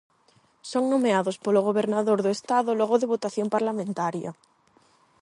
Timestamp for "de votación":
2.99-3.47